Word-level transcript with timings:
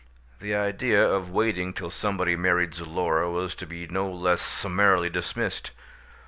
The 0.39 0.55
idea 0.55 1.07
of 1.07 1.29
waiting 1.29 1.73
till 1.73 1.91
somebody 1.91 2.35
married 2.35 2.71
Zulora 2.73 3.29
was 3.31 3.53
to 3.53 3.67
be 3.67 3.85
no 3.85 4.09
less 4.11 4.41
summarily 4.41 5.11
dismissed. 5.11 5.69